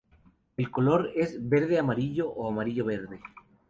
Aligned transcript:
El 0.57 0.71
color 0.71 1.11
es 1.13 1.47
verde-amarillo 1.47 2.27
o 2.27 2.49
amarillo-verde. 2.49 3.19